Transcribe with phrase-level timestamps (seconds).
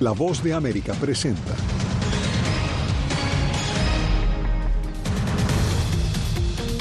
[0.00, 1.54] La voz de América presenta.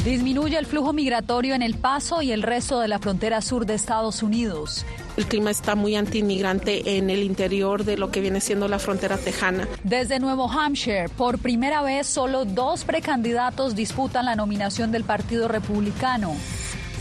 [0.04, 3.76] Disminuye el flujo migratorio en El Paso y el resto de la frontera sur de
[3.76, 4.84] Estados Unidos.
[5.16, 9.18] El clima está muy antiinmigrante en el interior de lo que viene siendo la frontera
[9.18, 9.68] tejana.
[9.84, 16.34] Desde Nuevo Hampshire, por primera vez, solo dos precandidatos disputan la nominación del Partido Republicano.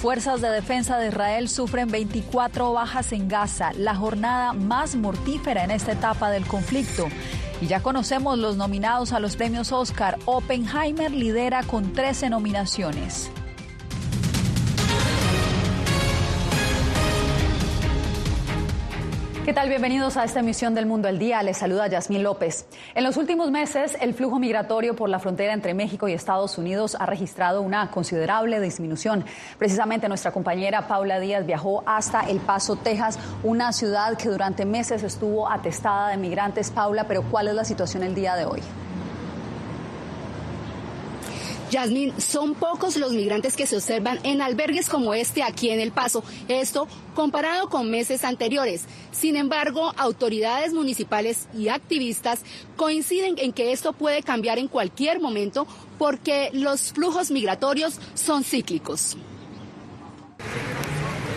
[0.01, 5.71] Fuerzas de defensa de Israel sufren 24 bajas en Gaza, la jornada más mortífera en
[5.71, 7.09] esta etapa del conflicto.
[7.61, 10.17] Y ya conocemos los nominados a los premios Oscar.
[10.25, 13.31] Oppenheimer lidera con 13 nominaciones.
[19.51, 19.69] ¿Qué tal?
[19.69, 21.43] Bienvenidos a esta emisión del Mundo al Día.
[21.43, 22.67] Les saluda Yasmín López.
[22.95, 26.97] En los últimos meses, el flujo migratorio por la frontera entre México y Estados Unidos
[27.01, 29.25] ha registrado una considerable disminución.
[29.59, 35.03] Precisamente nuestra compañera Paula Díaz viajó hasta El Paso, Texas, una ciudad que durante meses
[35.03, 36.71] estuvo atestada de migrantes.
[36.71, 38.61] Paula, pero ¿cuál es la situación el día de hoy?
[41.71, 45.93] Yasmín, son pocos los migrantes que se observan en albergues como este aquí en El
[45.93, 46.25] Paso.
[46.49, 48.87] Esto comparado con meses anteriores.
[49.13, 52.41] Sin embargo, autoridades municipales y activistas
[52.77, 55.67] coinciden en que esto puede cambiar en cualquier momento
[55.99, 59.17] porque los flujos migratorios son cíclicos.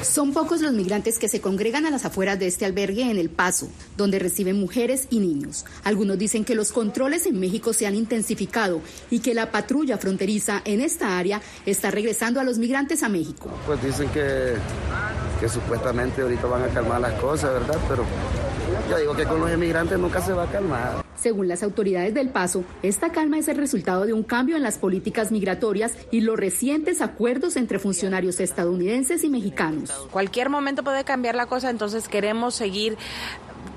[0.04, 3.30] Son pocos los migrantes que se congregan a las afueras de este albergue en El
[3.30, 5.66] Paso, donde reciben mujeres y niños.
[5.84, 10.62] Algunos dicen que los controles en México se han intensificado y que la patrulla fronteriza
[10.66, 13.50] en esta área está regresando a los migrantes a México.
[13.66, 14.56] Pues dicen que,
[15.40, 17.80] que supuestamente ahorita van a calmar las cosas, ¿verdad?
[17.88, 18.06] Pero
[18.90, 21.04] yo digo que con los inmigrantes nunca se va a calmar.
[21.16, 24.78] Según las autoridades del Paso, esta calma es el resultado de un cambio en las
[24.78, 29.93] políticas migratorias y los recientes acuerdos entre funcionarios estadounidenses y mexicanos.
[30.12, 32.98] Cualquier momento puede cambiar la cosa, entonces queremos seguir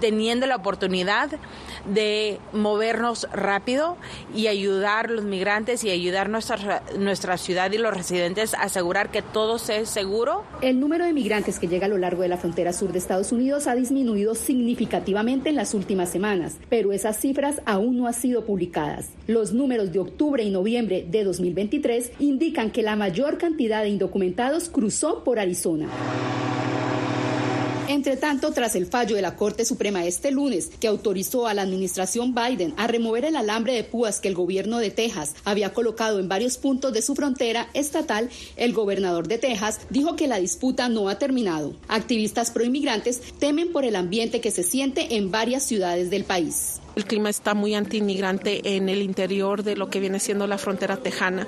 [0.01, 1.31] teniendo la oportunidad
[1.87, 3.97] de movernos rápido
[4.35, 9.11] y ayudar a los migrantes y ayudar nuestra, nuestra ciudad y los residentes a asegurar
[9.11, 10.45] que todo sea seguro.
[10.62, 13.33] El número de migrantes que llega a lo largo de la frontera sur de Estados
[13.33, 18.45] Unidos ha disminuido significativamente en las últimas semanas, pero esas cifras aún no han sido
[18.45, 19.11] publicadas.
[19.27, 24.69] Los números de octubre y noviembre de 2023 indican que la mayor cantidad de indocumentados
[24.69, 25.89] cruzó por Arizona.
[27.89, 31.63] Entre tanto, tras el fallo de la Corte Suprema este lunes, que autorizó a la
[31.63, 36.19] administración Biden a remover el alambre de púas que el gobierno de Texas había colocado
[36.19, 40.89] en varios puntos de su frontera estatal, el gobernador de Texas dijo que la disputa
[40.89, 41.75] no ha terminado.
[41.87, 46.81] Activistas proinmigrantes temen por el ambiente que se siente en varias ciudades del país.
[46.97, 50.97] El clima está muy antiinmigrante en el interior de lo que viene siendo la frontera
[50.97, 51.47] tejana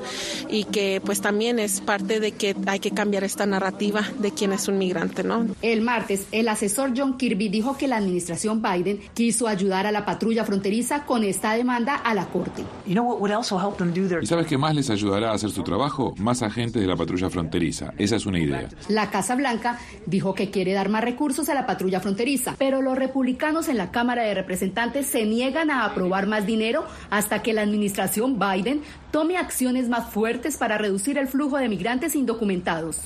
[0.50, 4.53] y que pues también es parte de que hay que cambiar esta narrativa de quién
[4.53, 5.47] es un migrante, ¿no?
[5.62, 10.04] El martes, el asesor John Kirby dijo que la administración Biden quiso ayudar a la
[10.04, 12.62] patrulla fronteriza con esta demanda a la corte.
[12.87, 16.12] ¿Y sabes qué más les ayudará a hacer su trabajo?
[16.19, 17.94] Más agentes de la patrulla fronteriza.
[17.97, 18.69] Esa es una idea.
[18.88, 22.98] La Casa Blanca dijo que quiere dar más recursos a la patrulla fronteriza, pero los
[22.98, 27.62] republicanos en la Cámara de Representantes se niegan a aprobar más dinero hasta que la
[27.62, 33.03] administración Biden tome acciones más fuertes para reducir el flujo de migrantes indocumentados.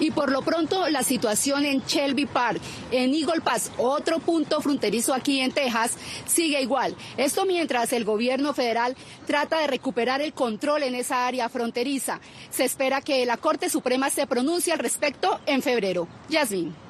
[0.00, 5.14] Y por lo pronto, la situación en Shelby Park, en Eagle Pass, otro punto fronterizo
[5.14, 5.96] aquí en Texas,
[6.26, 6.94] sigue igual.
[7.16, 8.96] Esto mientras el gobierno federal
[9.26, 12.20] trata de recuperar el control en esa área fronteriza.
[12.50, 16.08] Se espera que la Corte Suprema se pronuncie al respecto en febrero.
[16.28, 16.83] Yasmin.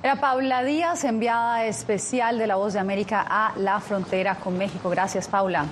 [0.00, 4.90] Era Paula Díaz, enviada especial de La Voz de América a la frontera con México.
[4.90, 5.66] Gracias, Paula.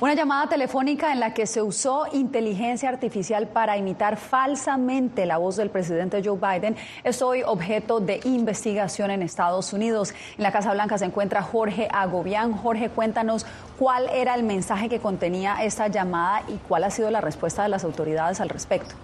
[0.00, 5.56] Una llamada telefónica en la que se usó inteligencia artificial para imitar falsamente la voz
[5.56, 10.14] del presidente Joe Biden es hoy objeto de investigación en Estados Unidos.
[10.36, 12.52] En la Casa Blanca se encuentra Jorge Agobián.
[12.52, 13.46] Jorge, cuéntanos
[13.80, 17.68] cuál era el mensaje que contenía esta llamada y cuál ha sido la respuesta de
[17.68, 18.94] las autoridades al respecto.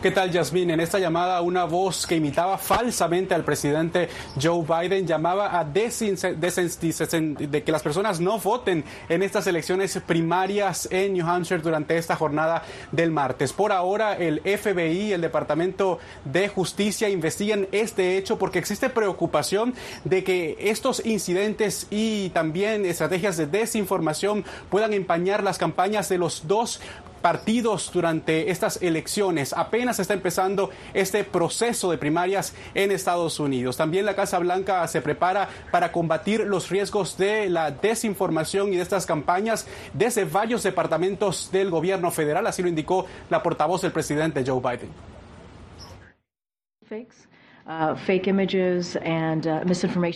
[0.00, 0.70] ¿Qué tal, Yasmín?
[0.70, 4.08] En esta llamada, una voz que imitaba falsamente al presidente
[4.40, 11.14] Joe Biden llamaba a de que las personas no voten en estas elecciones primarias en
[11.14, 12.62] New Hampshire durante esta jornada
[12.92, 13.52] del martes.
[13.52, 19.74] Por ahora, el FBI, el Departamento de Justicia, investigan este hecho porque existe preocupación
[20.04, 26.46] de que estos incidentes y también estrategias de desinformación puedan empañar las campañas de los
[26.46, 26.80] dos
[27.20, 29.52] partidos durante estas elecciones.
[29.52, 33.76] Apenas está empezando este proceso de primarias en Estados Unidos.
[33.76, 38.82] También la Casa Blanca se prepara para combatir los riesgos de la desinformación y de
[38.82, 44.44] estas campañas desde varios departamentos del gobierno federal, así lo indicó la portavoz del presidente
[44.46, 44.90] Joe Biden.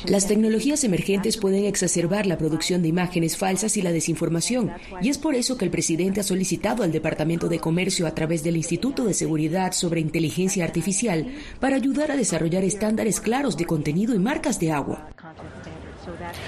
[0.07, 4.73] Las tecnologías emergentes pueden exacerbar la producción de imágenes falsas y la desinformación,
[5.03, 8.43] y es por eso que el presidente ha solicitado al Departamento de Comercio a través
[8.43, 11.27] del Instituto de Seguridad sobre Inteligencia Artificial
[11.61, 15.11] para ayudar a desarrollar estándares claros de contenido y marcas de agua.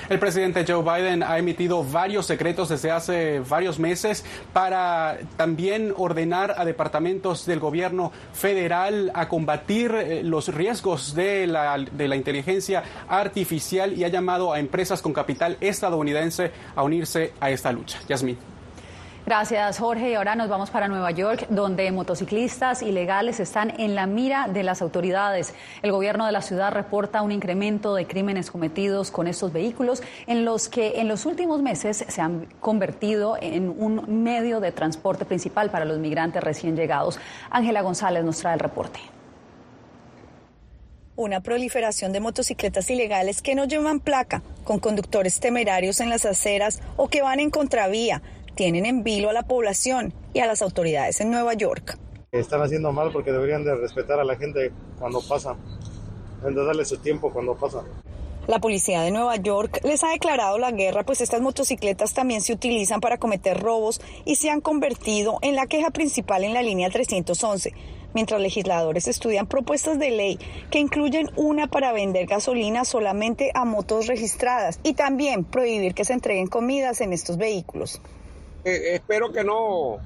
[0.08, 6.54] El presidente Joe Biden ha emitido varios decretos desde hace varios meses para también ordenar
[6.56, 12.82] a departamentos del gobierno federal a combatir eh, los riesgos de la, de la inteligencia
[13.08, 17.98] artificial y ha llamado a empresas con capital estadounidense a unirse a esta lucha.
[18.08, 18.53] Yasmin.
[19.26, 20.10] Gracias, Jorge.
[20.10, 24.62] Y ahora nos vamos para Nueva York, donde motociclistas ilegales están en la mira de
[24.62, 25.54] las autoridades.
[25.80, 30.44] El gobierno de la ciudad reporta un incremento de crímenes cometidos con estos vehículos, en
[30.44, 35.70] los que en los últimos meses se han convertido en un medio de transporte principal
[35.70, 37.18] para los migrantes recién llegados.
[37.50, 39.00] Ángela González nos trae el reporte
[41.16, 46.80] una proliferación de motocicletas ilegales que no llevan placa, con conductores temerarios en las aceras
[46.96, 48.20] o que van en contravía,
[48.54, 51.98] tienen en vilo a la población y a las autoridades en Nueva York.
[52.32, 55.56] Están haciendo mal porque deberían de respetar a la gente cuando pasa,
[56.40, 57.82] deben de darle su tiempo cuando pasa.
[58.46, 62.52] La policía de Nueva York les ha declarado la guerra, pues estas motocicletas también se
[62.52, 66.90] utilizan para cometer robos y se han convertido en la queja principal en la línea
[66.90, 67.72] 311,
[68.12, 70.38] mientras legisladores estudian propuestas de ley
[70.70, 76.12] que incluyen una para vender gasolina solamente a motos registradas y también prohibir que se
[76.12, 78.02] entreguen comidas en estos vehículos.
[78.64, 79.98] Eh, espero que no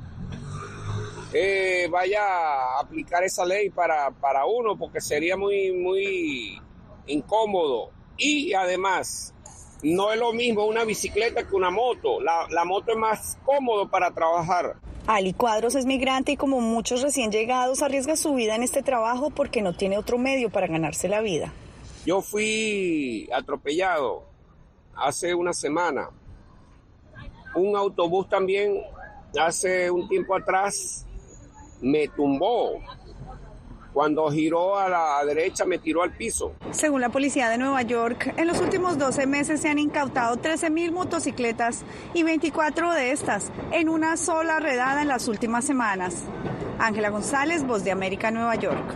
[1.32, 6.60] eh, vaya a aplicar esa ley para, para uno, porque sería muy, muy
[7.06, 7.90] incómodo.
[8.16, 9.32] Y además,
[9.82, 12.20] no es lo mismo una bicicleta que una moto.
[12.20, 14.76] La, la moto es más cómodo para trabajar.
[15.06, 19.30] Ali Cuadros es migrante y como muchos recién llegados arriesga su vida en este trabajo
[19.30, 21.52] porque no tiene otro medio para ganarse la vida.
[22.04, 24.24] Yo fui atropellado
[24.94, 26.10] hace una semana
[27.54, 28.80] un autobús también
[29.38, 31.04] hace un tiempo atrás
[31.80, 32.80] me tumbó.
[33.92, 36.52] Cuando giró a la derecha me tiró al piso.
[36.70, 40.92] Según la policía de Nueva York, en los últimos 12 meses se han incautado 13.000
[40.92, 41.84] motocicletas
[42.14, 46.24] y 24 de estas en una sola redada en las últimas semanas.
[46.78, 48.94] Ángela González, Voz de América, Nueva York.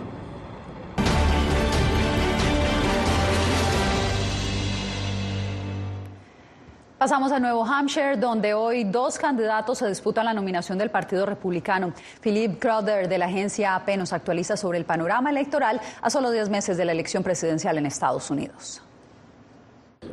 [7.03, 11.93] Pasamos a Nuevo Hampshire, donde hoy dos candidatos se disputan la nominación del Partido Republicano.
[12.21, 16.49] Philip Crowder de la agencia AP nos actualiza sobre el panorama electoral a solo 10
[16.49, 18.83] meses de la elección presidencial en Estados Unidos.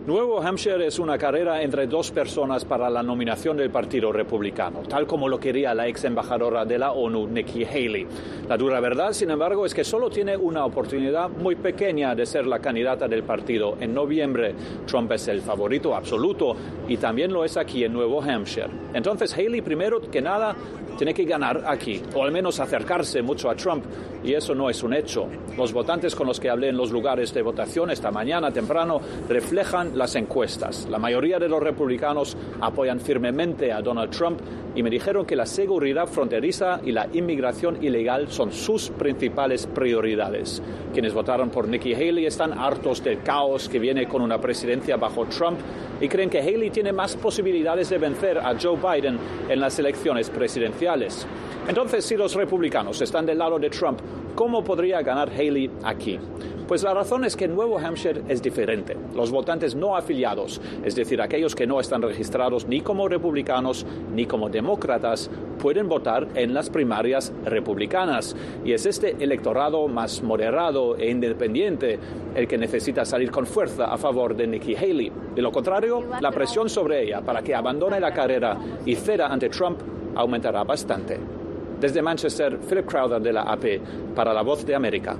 [0.07, 5.05] Nuevo Hampshire es una carrera entre dos personas para la nominación del Partido Republicano, tal
[5.05, 8.07] como lo quería la ex embajadora de la ONU, Nikki Haley.
[8.47, 12.47] La dura verdad, sin embargo, es que solo tiene una oportunidad muy pequeña de ser
[12.47, 14.55] la candidata del partido en noviembre.
[14.87, 16.55] Trump es el favorito absoluto
[16.87, 18.69] y también lo es aquí en Nuevo Hampshire.
[18.93, 20.55] Entonces, Haley, primero que nada,
[20.99, 23.85] tiene que ganar aquí, o al menos acercarse mucho a Trump,
[24.21, 25.27] y eso no es un hecho.
[25.57, 28.99] Los votantes con los que hablé en los lugares de votación esta mañana temprano
[29.29, 30.87] reflejan las encuestas.
[30.89, 34.39] La mayoría de los republicanos apoyan firmemente a Donald Trump
[34.75, 40.61] y me dijeron que la seguridad fronteriza y la inmigración ilegal son sus principales prioridades.
[40.93, 45.25] Quienes votaron por Nikki Haley están hartos del caos que viene con una presidencia bajo
[45.25, 45.59] Trump
[46.01, 49.17] y creen que Haley tiene más posibilidades de vencer a Joe Biden
[49.49, 51.27] en las elecciones presidenciales.
[51.67, 53.99] Entonces, si los republicanos están del lado de Trump,
[54.39, 56.17] ¿cómo podría ganar Haley aquí?
[56.65, 58.95] Pues la razón es que Nuevo Hampshire es diferente.
[59.13, 64.25] Los votantes no afiliados, es decir, aquellos que no están registrados ni como republicanos ni
[64.25, 65.29] como demócratas,
[65.61, 68.33] pueden votar en las primarias republicanas.
[68.63, 71.99] Y es este electorado más moderado e independiente
[72.33, 75.11] el que necesita salir con fuerza a favor de Nikki Haley.
[75.35, 79.49] De lo contrario, la presión sobre ella para que abandone la carrera y ceda ante
[79.49, 79.81] Trump
[80.15, 81.38] aumentará bastante.
[81.79, 85.15] Desde Manchester, Philip Crowder de la AP para La Voz de América.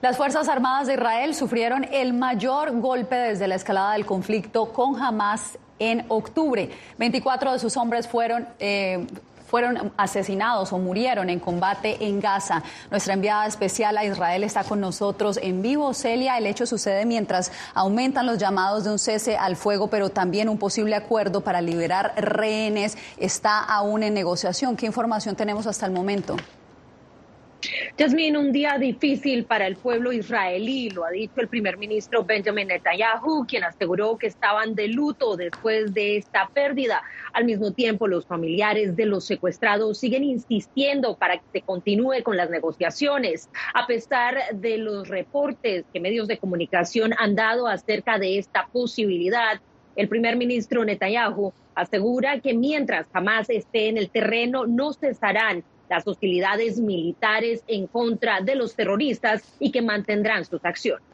[0.00, 5.02] Las Fuerzas Armadas de Israel sufrieron el mayor golpe desde la escalada del conflicto con
[5.02, 6.70] Hamas en octubre.
[6.98, 9.06] 24 de sus hombres fueron, eh,
[9.50, 12.62] fueron asesinados o murieron en combate en Gaza.
[12.88, 15.92] Nuestra enviada especial a Israel está con nosotros en vivo.
[15.92, 20.48] Celia, el hecho sucede mientras aumentan los llamados de un cese al fuego, pero también
[20.48, 24.76] un posible acuerdo para liberar rehenes está aún en negociación.
[24.76, 26.36] ¿Qué información tenemos hasta el momento?
[27.98, 32.68] Yasmin, un día difícil para el pueblo israelí, lo ha dicho el primer ministro Benjamin
[32.68, 37.02] Netanyahu, quien aseguró que estaban de luto después de esta pérdida.
[37.34, 42.38] Al mismo tiempo, los familiares de los secuestrados siguen insistiendo para que se continúe con
[42.38, 48.38] las negociaciones, a pesar de los reportes que medios de comunicación han dado acerca de
[48.38, 49.60] esta posibilidad.
[49.96, 56.06] El primer ministro Netanyahu asegura que mientras jamás esté en el terreno no cesarán las
[56.06, 61.04] hostilidades militares en contra de los terroristas y que mantendrán sus acciones.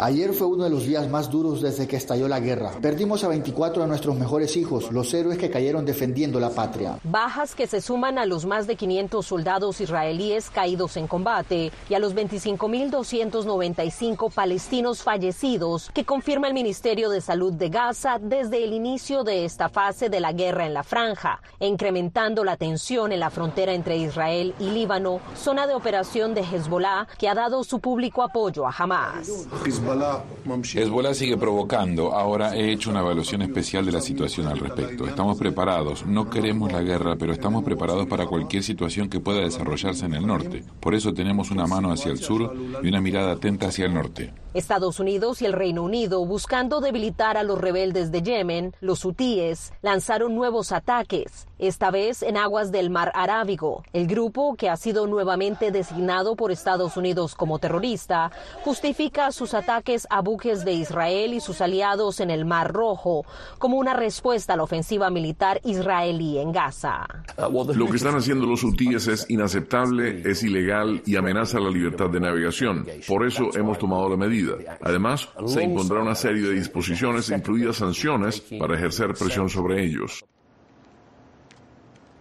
[0.00, 2.72] Ayer fue uno de los días más duros desde que estalló la guerra.
[2.80, 6.98] Perdimos a 24 de nuestros mejores hijos, los héroes que cayeron defendiendo la patria.
[7.02, 11.94] Bajas que se suman a los más de 500 soldados israelíes caídos en combate y
[11.94, 18.72] a los 25.295 palestinos fallecidos que confirma el Ministerio de Salud de Gaza desde el
[18.72, 23.30] inicio de esta fase de la guerra en la franja, incrementando la tensión en la
[23.30, 28.22] frontera entre Israel y Líbano, zona de operación de Hezbollah que ha dado su público
[28.22, 29.37] apoyo a Hamas.
[29.64, 32.12] Hezbollah sigue provocando.
[32.12, 35.06] Ahora he hecho una evaluación especial de la situación al respecto.
[35.06, 36.06] Estamos preparados.
[36.06, 40.26] No queremos la guerra, pero estamos preparados para cualquier situación que pueda desarrollarse en el
[40.26, 40.64] norte.
[40.80, 44.32] Por eso tenemos una mano hacia el sur y una mirada atenta hacia el norte.
[44.54, 49.72] Estados Unidos y el Reino Unido, buscando debilitar a los rebeldes de Yemen, los hutíes,
[49.82, 53.84] lanzaron nuevos ataques, esta vez en aguas del Mar Arábigo.
[53.92, 58.30] El grupo, que ha sido nuevamente designado por Estados Unidos como terrorista,
[58.64, 63.24] justifica sus ataques a buques de Israel y sus aliados en el Mar Rojo
[63.58, 67.06] como una respuesta a la ofensiva militar israelí en Gaza.
[67.36, 72.20] Lo que están haciendo los hutíes es inaceptable, es ilegal y amenaza la libertad de
[72.20, 72.86] navegación.
[73.06, 74.54] Por eso hemos tomado la medida.
[74.82, 80.24] Además, se impondrá una serie de disposiciones, incluidas sanciones, para ejercer presión sobre ellos.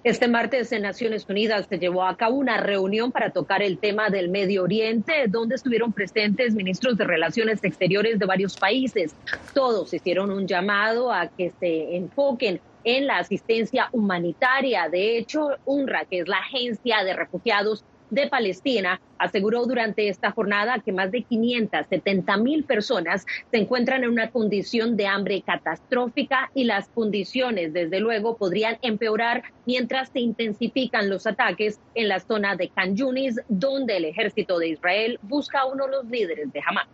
[0.07, 4.09] Este martes en Naciones Unidas se llevó a cabo una reunión para tocar el tema
[4.09, 9.13] del Medio Oriente, donde estuvieron presentes ministros de Relaciones Exteriores de varios países.
[9.53, 14.87] Todos hicieron un llamado a que se enfoquen en la asistencia humanitaria.
[14.87, 20.79] De hecho, UNRWA, que es la agencia de refugiados de Palestina aseguró durante esta jornada
[20.79, 26.65] que más de 570 mil personas se encuentran en una condición de hambre catastrófica y
[26.65, 32.69] las condiciones, desde luego, podrían empeorar mientras se intensifican los ataques en la zona de
[32.69, 36.87] Khan Yunis, donde el ejército de Israel busca a uno de los líderes de Hamas.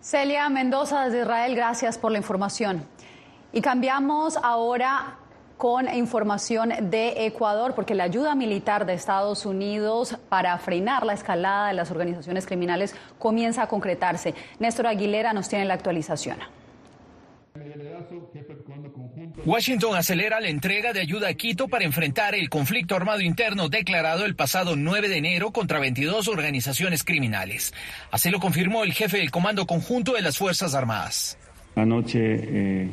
[0.00, 2.84] Celia Mendoza desde Israel, gracias por la información.
[3.52, 5.18] Y cambiamos ahora
[5.58, 11.68] con información de Ecuador, porque la ayuda militar de Estados Unidos para frenar la escalada
[11.68, 14.34] de las organizaciones criminales comienza a concretarse.
[14.60, 16.38] Néstor Aguilera nos tiene la actualización.
[19.44, 24.24] Washington acelera la entrega de ayuda a Quito para enfrentar el conflicto armado interno declarado
[24.24, 27.74] el pasado 9 de enero contra 22 organizaciones criminales.
[28.10, 31.36] Así lo confirmó el jefe del Comando Conjunto de las Fuerzas Armadas.
[31.74, 32.88] Anoche eh,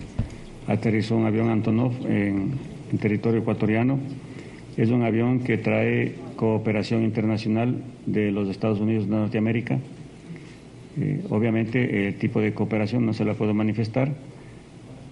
[0.67, 3.99] aterrizó un avión Antonov en, territorio ecuatoriano.
[4.77, 9.79] Es un avión que trae cooperación internacional de los Estados Unidos de Norteamérica.
[10.97, 14.13] Eh, obviamente el tipo de cooperación no se la puedo manifestar,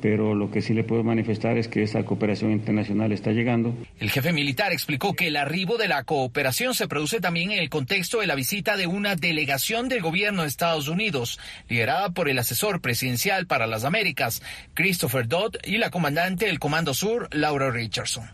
[0.04, 3.74] pero lo que sí le puedo manifestar es que esa cooperación internacional está llegando.
[4.00, 7.70] El jefe militar explicó que el arribo de la cooperación se produce también en el
[7.70, 12.38] contexto de la visita de una delegación del gobierno de Estados Unidos, liderada por el
[12.38, 14.44] asesor presidencial para las Américas,
[14.74, 18.26] Christopher Dodd, y la comandante del Comando Sur, Laura Richardson.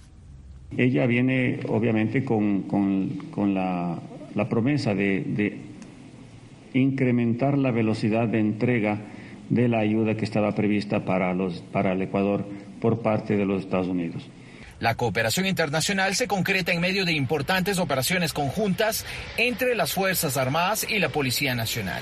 [0.76, 4.00] Ella viene obviamente con, con, la,
[4.34, 5.58] la, promesa de, de
[6.74, 9.00] incrementar la velocidad de entrega
[9.50, 12.46] de la ayuda que estaba prevista para, los, para el Ecuador
[12.80, 14.30] por parte de los Estados Unidos.
[14.80, 19.06] La cooperación internacional se concreta en medio de importantes operaciones conjuntas
[19.38, 22.02] entre las Fuerzas Armadas y la Policía Nacional.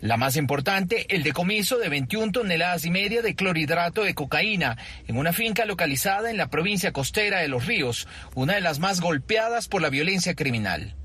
[0.00, 4.76] La más importante, el decomiso de 21 toneladas y media de clorhidrato de cocaína
[5.06, 9.00] en una finca localizada en la provincia costera de Los Ríos, una de las más
[9.00, 10.96] golpeadas por la violencia criminal.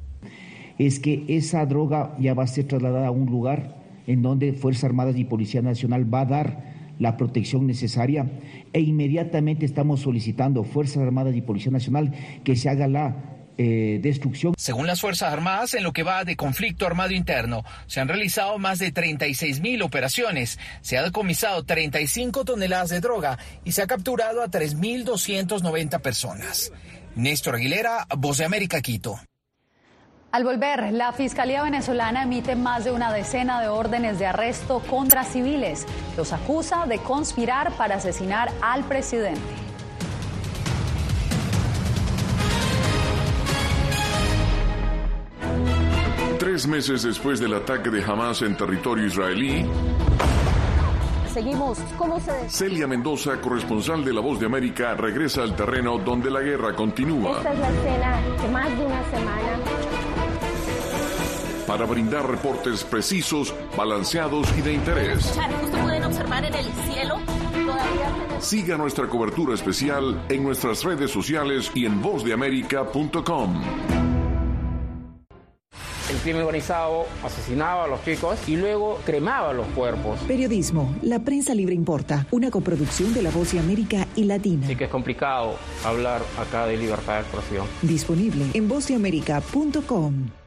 [0.79, 3.76] Es que esa droga ya va a ser trasladada a un lugar
[4.07, 8.25] en donde Fuerzas Armadas y Policía Nacional va a dar la protección necesaria
[8.73, 12.11] e inmediatamente estamos solicitando Fuerzas Armadas y Policía Nacional
[12.43, 14.53] que se haga la eh, destrucción.
[14.57, 18.59] Según las Fuerzas Armadas, en lo que va de conflicto armado interno, se han realizado
[18.59, 23.87] más de 36 mil operaciones, se ha decomisado 35 toneladas de droga y se ha
[23.87, 26.71] capturado a 3.290 personas.
[27.15, 29.19] Néstor Aguilera, Voz de América, Quito.
[30.29, 35.23] Al volver, la Fiscalía venezolana emite más de una decena de órdenes de arresto contra
[35.23, 35.85] civiles.
[36.17, 39.41] Los acusa de conspirar para asesinar al presidente.
[46.37, 49.65] Tres meses después del ataque de Hamas en territorio israelí,
[51.37, 51.77] Seguimos.
[51.99, 52.49] ¿Cómo se.?
[52.49, 57.37] Celia Mendoza, corresponsal de La Voz de América, regresa al terreno donde la guerra continúa.
[57.37, 60.16] Esta es la escena de más de una semana.
[61.67, 65.37] Para brindar reportes precisos, balanceados y de interés.
[65.61, 67.17] Justo pueden observar en el cielo.
[67.53, 73.61] Todavía Siga nuestra cobertura especial en nuestras redes sociales y en vozdeamerica.com.
[76.09, 80.19] El crimen organizado asesinaba a los chicos y luego cremaba los cuerpos.
[80.21, 84.65] Periodismo, la prensa libre importa, una coproducción de La Voz de América y Latina.
[84.65, 87.67] Así que es complicado hablar acá de libertad de expresión.
[87.81, 90.46] Disponible en vozdeamerica.com.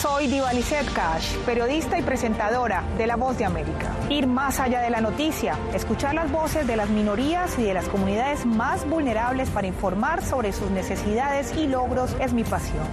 [0.00, 3.96] Soy Diva Lizette Cash, periodista y presentadora de La Voz de América.
[4.08, 7.88] Ir más allá de la noticia, escuchar las voces de las minorías y de las
[7.88, 12.86] comunidades más vulnerables para informar sobre sus necesidades y logros es mi pasión.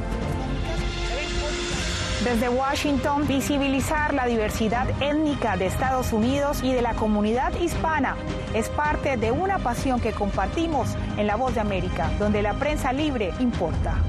[2.24, 8.16] Desde Washington, visibilizar la diversidad étnica de Estados Unidos y de la comunidad hispana
[8.56, 12.92] es parte de una pasión que compartimos en La Voz de América, donde la prensa
[12.92, 14.02] libre importa.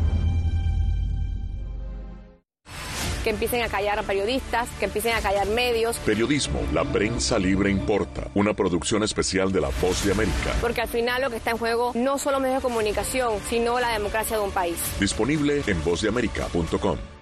[3.26, 5.98] Que empiecen a callar a periodistas, que empiecen a callar medios.
[5.98, 8.28] Periodismo, la prensa libre importa.
[8.34, 10.54] Una producción especial de La Voz de América.
[10.60, 13.90] Porque al final lo que está en juego no solo medios de comunicación, sino la
[13.94, 14.76] democracia de un país.
[15.00, 17.15] Disponible en vozdeamerica.com.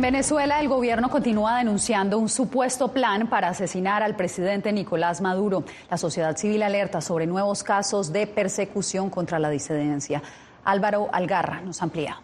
[0.00, 5.62] En Venezuela, el gobierno continúa denunciando un supuesto plan para asesinar al presidente Nicolás Maduro.
[5.90, 10.22] La sociedad civil alerta sobre nuevos casos de persecución contra la disidencia.
[10.64, 12.18] Álvaro Algarra nos amplía.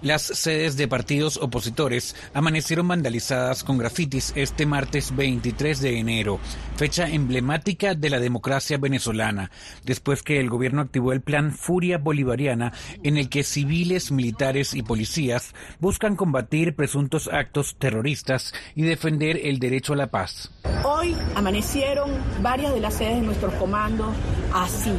[0.00, 6.38] Las sedes de partidos opositores amanecieron vandalizadas con grafitis este martes 23 de enero,
[6.76, 9.50] fecha emblemática de la democracia venezolana,
[9.84, 14.82] después que el gobierno activó el plan Furia Bolivariana en el que civiles, militares y
[14.82, 20.52] policías buscan combatir presuntos actos terroristas y defender el derecho a la paz.
[20.84, 24.14] Hoy amanecieron varias de las sedes de nuestros comandos
[24.54, 24.92] así,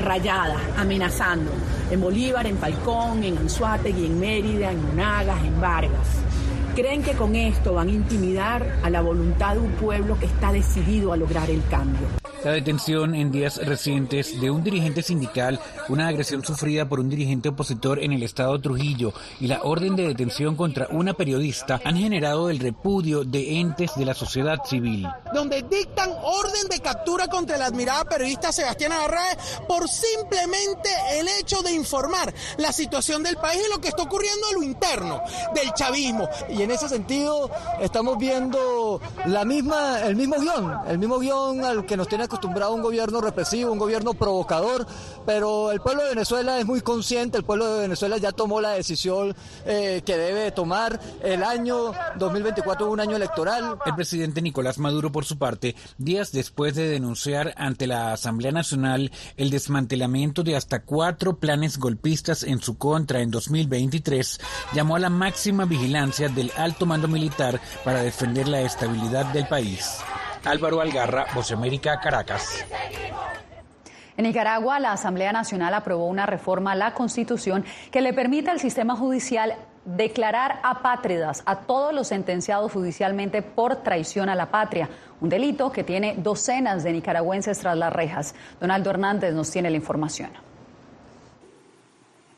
[0.00, 1.50] rayadas, amenazando.
[1.90, 6.20] En Bolívar, en Falcón, en Anzuategui, en Mérida, en Monagas, en Vargas.
[6.74, 10.52] Creen que con esto van a intimidar a la voluntad de un pueblo que está
[10.52, 12.19] decidido a lograr el cambio.
[12.42, 17.50] La detención en días recientes de un dirigente sindical, una agresión sufrida por un dirigente
[17.50, 21.98] opositor en el estado de Trujillo y la orden de detención contra una periodista han
[21.98, 25.06] generado el repudio de entes de la sociedad civil.
[25.34, 29.36] Donde dictan orden de captura contra la admirada periodista Sebastián Arraez
[29.68, 34.46] por simplemente el hecho de informar la situación del país y lo que está ocurriendo
[34.48, 35.20] en lo interno
[35.54, 36.26] del chavismo.
[36.48, 37.50] Y en ese sentido
[37.82, 42.72] estamos viendo la misma, el mismo guion, el mismo guion al que nos tiene acostumbrado
[42.72, 44.86] un gobierno represivo, un gobierno provocador,
[45.26, 48.70] pero el pueblo de Venezuela es muy consciente, el pueblo de Venezuela ya tomó la
[48.70, 49.34] decisión
[49.66, 51.00] eh, que debe tomar.
[51.22, 53.78] El año 2024 es un año electoral.
[53.84, 59.10] El presidente Nicolás Maduro, por su parte, días después de denunciar ante la Asamblea Nacional
[59.36, 64.40] el desmantelamiento de hasta cuatro planes golpistas en su contra en 2023,
[64.72, 69.98] llamó a la máxima vigilancia del alto mando militar para defender la estabilidad del país.
[70.44, 72.64] Álvaro Algarra, Voz América, Caracas.
[74.16, 78.60] En Nicaragua, la Asamblea Nacional aprobó una reforma a la Constitución que le permite al
[78.60, 85.30] sistema judicial declarar apátridas a todos los sentenciados judicialmente por traición a la patria, un
[85.30, 88.34] delito que tiene docenas de nicaragüenses tras las rejas.
[88.60, 90.30] Donaldo Hernández nos tiene la información.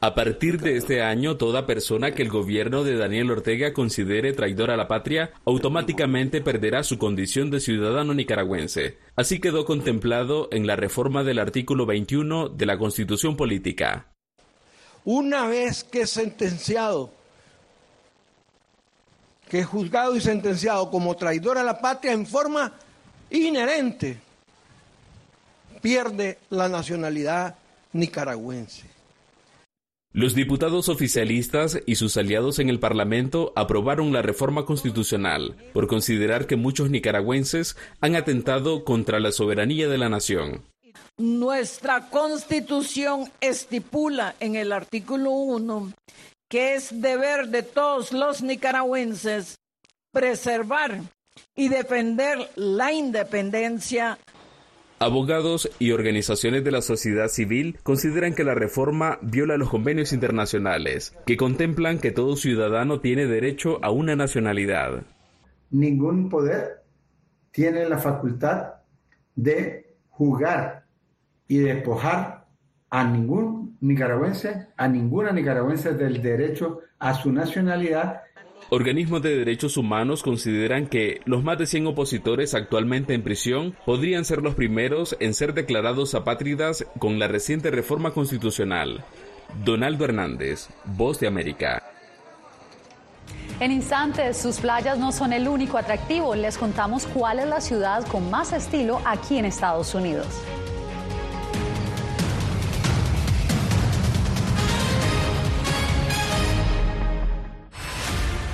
[0.05, 4.75] A partir de este año, toda persona que el gobierno de Daniel Ortega considere traidora
[4.75, 8.99] a la patria automáticamente perderá su condición de ciudadano nicaragüense.
[9.15, 14.09] Así quedó contemplado en la reforma del artículo 21 de la Constitución Política.
[15.05, 17.13] Una vez que es sentenciado,
[19.49, 22.73] que es juzgado y sentenciado como traidor a la patria en forma
[23.31, 24.19] inherente,
[25.81, 27.55] pierde la nacionalidad
[27.93, 29.02] nicaragüense.
[30.15, 36.47] Los diputados oficialistas y sus aliados en el Parlamento aprobaron la reforma constitucional por considerar
[36.47, 40.63] que muchos nicaragüenses han atentado contra la soberanía de la nación.
[41.17, 45.93] Nuestra constitución estipula en el artículo 1
[46.53, 49.57] que es deber de todos los nicaragüenses
[50.13, 51.01] preservar
[51.57, 54.19] y defender la independencia
[55.03, 61.13] Abogados y organizaciones de la sociedad civil consideran que la reforma viola los convenios internacionales,
[61.27, 65.03] que contemplan que todo ciudadano tiene derecho a una nacionalidad.
[65.73, 66.85] Ningún poder
[67.51, 68.75] tiene la facultad
[69.35, 70.85] de juzgar
[71.49, 72.47] y despojar
[72.89, 78.23] a ningún nicaragüense, a ninguna nicaragüense del derecho a su nacionalidad
[78.75, 84.25] Organismos de derechos humanos consideran que los más de 100 opositores actualmente en prisión podrían
[84.25, 89.05] ser los primeros en ser declarados apátridas con la reciente reforma constitucional.
[89.63, 91.83] Donaldo Hernández, Voz de América.
[93.61, 96.35] En instantes, sus playas no son el único atractivo.
[96.35, 100.27] Les contamos cuál es la ciudad con más estilo aquí en Estados Unidos.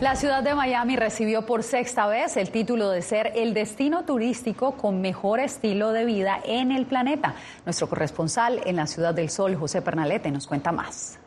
[0.00, 4.76] La ciudad de Miami recibió por sexta vez el título de ser el destino turístico
[4.76, 7.34] con mejor estilo de vida en el planeta.
[7.64, 11.18] Nuestro corresponsal en la Ciudad del Sol, José Pernalete, nos cuenta más.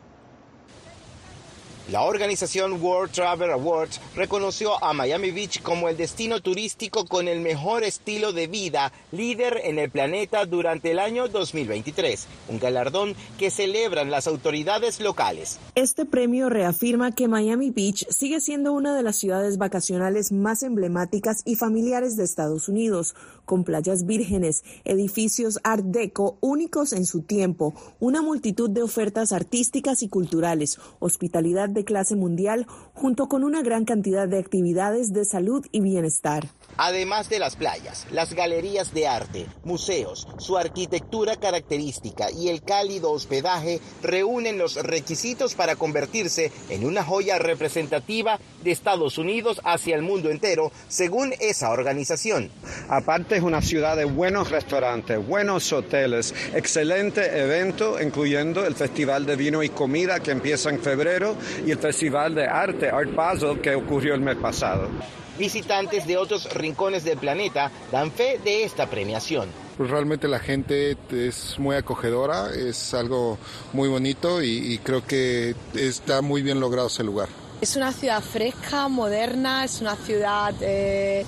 [1.90, 7.40] La organización World Travel Awards reconoció a Miami Beach como el destino turístico con el
[7.40, 13.50] mejor estilo de vida, líder en el planeta durante el año 2023, un galardón que
[13.50, 15.58] celebran las autoridades locales.
[15.74, 21.42] Este premio reafirma que Miami Beach sigue siendo una de las ciudades vacacionales más emblemáticas
[21.44, 27.74] y familiares de Estados Unidos, con playas vírgenes, edificios art deco únicos en su tiempo,
[27.98, 33.84] una multitud de ofertas artísticas y culturales, hospitalidad de clase mundial, junto con una gran
[33.84, 36.48] cantidad de actividades de salud y bienestar.
[36.76, 43.12] Además de las playas, las galerías de arte, museos, su arquitectura característica y el cálido
[43.12, 50.02] hospedaje reúnen los requisitos para convertirse en una joya representativa de Estados Unidos hacia el
[50.02, 52.50] mundo entero, según esa organización.
[52.88, 59.36] Aparte es una ciudad de buenos restaurantes, buenos hoteles, excelente evento, incluyendo el Festival de
[59.36, 63.74] Vino y Comida que empieza en febrero y el Festival de Arte, Art Basel, que
[63.74, 64.88] ocurrió el mes pasado.
[65.38, 69.48] Visitantes de otros rincones del planeta dan fe de esta premiación.
[69.76, 73.38] Pues realmente la gente es muy acogedora, es algo
[73.72, 77.28] muy bonito y, creo que está muy bien logrado ese lugar.
[77.60, 81.24] Es una ciudad fresca, moderna, es una ciudad eh,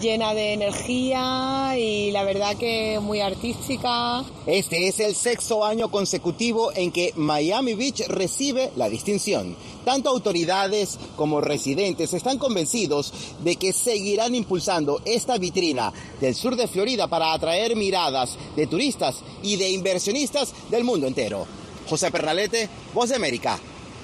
[0.00, 4.24] llena de energía y la verdad que muy artística.
[4.46, 9.56] Este es el sexto año consecutivo en que Miami Beach recibe la distinción.
[9.84, 16.68] Tanto autoridades como residentes están convencidos de que seguirán impulsando esta vitrina del sur de
[16.68, 21.46] Florida para atraer miradas de turistas y de inversionistas del mundo entero.
[21.88, 23.58] José Pernalete, Voz de América,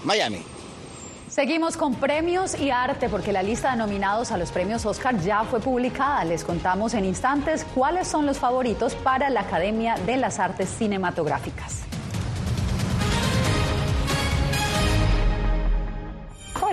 [0.04, 0.53] Miami.
[1.34, 5.42] Seguimos con premios y arte porque la lista de nominados a los premios Oscar ya
[5.42, 6.24] fue publicada.
[6.24, 11.82] Les contamos en instantes cuáles son los favoritos para la Academia de las Artes Cinematográficas.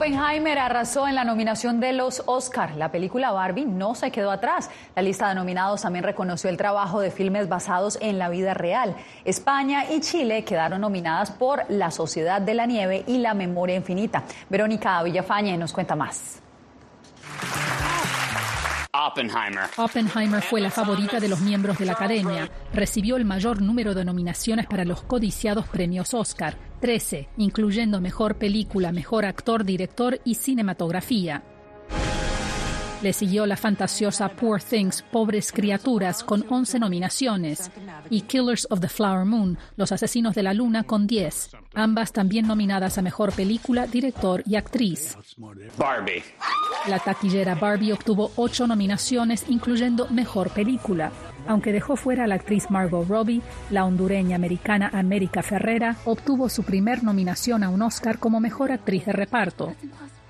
[0.00, 2.74] Oppenheimer arrasó en la nominación de los Oscar.
[2.76, 4.70] La película Barbie no se quedó atrás.
[4.96, 8.96] La lista de nominados también reconoció el trabajo de filmes basados en la vida real.
[9.26, 14.22] España y Chile quedaron nominadas por La Sociedad de la Nieve y La Memoria Infinita.
[14.48, 16.40] Verónica Villafañe nos cuenta más.
[18.92, 19.68] Oppenheimer.
[19.76, 22.50] Oppenheimer fue la favorita de los miembros de la Academia.
[22.72, 28.90] Recibió el mayor número de nominaciones para los codiciados premios Oscar, 13, incluyendo Mejor Película,
[28.90, 31.42] Mejor Actor, Director y Cinematografía.
[33.02, 37.70] Le siguió la fantasiosa Poor Things, Pobres Criaturas, con 11 nominaciones,
[38.10, 42.46] y Killers of the Flower Moon, Los Asesinos de la Luna, con 10, ambas también
[42.46, 45.16] nominadas a Mejor Película, Director y Actriz.
[45.78, 46.22] Barbie.
[46.88, 51.10] La taquillera Barbie obtuvo 8 nominaciones, incluyendo Mejor Película.
[51.50, 56.62] Aunque dejó fuera a la actriz Margot Robbie, la hondureña americana América Ferrera obtuvo su
[56.62, 59.74] primer nominación a un Oscar como Mejor Actriz de Reparto.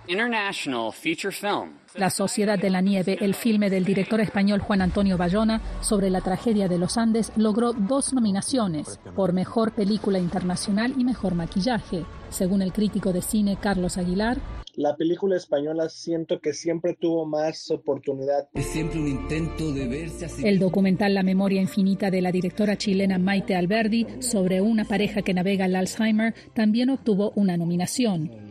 [0.07, 1.79] International Feature Film.
[1.95, 6.21] La Sociedad de la Nieve, el filme del director español Juan Antonio Bayona sobre la
[6.21, 12.05] tragedia de los Andes, logró dos nominaciones por Mejor Película Internacional y Mejor Maquillaje.
[12.29, 14.39] Según el crítico de cine Carlos Aguilar,
[14.77, 18.49] la película española siento que siempre tuvo más oportunidad.
[18.55, 20.47] Es siempre un intento de verse así.
[20.47, 25.35] El documental La memoria infinita de la directora chilena Maite Alberdi sobre una pareja que
[25.35, 28.50] navega el Alzheimer también obtuvo una nominación.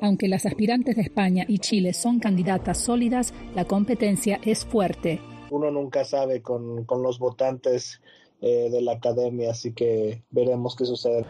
[0.00, 5.20] Aunque las aspirantes de España y Chile son candidatas sólidas, la competencia es fuerte.
[5.50, 8.00] Uno nunca sabe con, los votantes
[8.40, 11.24] eh, de la academia, así que veremos qué sucede.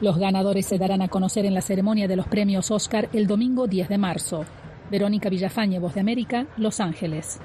[0.00, 3.66] Los ganadores se darán a conocer en la ceremonia de los premios Oscar el domingo
[3.66, 4.44] 10 de marzo.
[4.90, 7.40] Verónica Villafañe, Voz de América, Los Ángeles.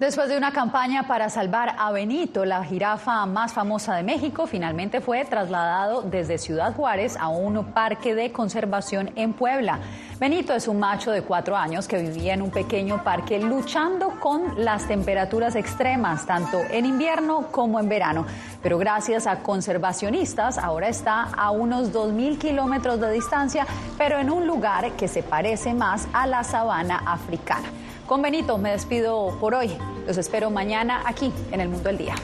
[0.00, 5.00] Después de una campaña para salvar a Benito, la jirafa más famosa de México, finalmente
[5.00, 9.78] fue trasladado desde Ciudad Juárez a un parque de conservación en Puebla.
[10.18, 14.64] Benito es un macho de cuatro años que vivía en un pequeño parque luchando con
[14.64, 18.26] las temperaturas extremas, tanto en invierno como en verano.
[18.64, 23.64] Pero gracias a conservacionistas, ahora está a unos 2.000 kilómetros de distancia,
[23.96, 27.68] pero en un lugar que se parece más a la sabana africana.
[28.06, 29.70] Con Benito me despido por hoy.
[30.06, 32.14] Los espero mañana aquí en El Mundo del Día.